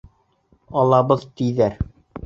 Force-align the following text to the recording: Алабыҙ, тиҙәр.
Алабыҙ, 0.85 1.29
тиҙәр. 1.43 1.81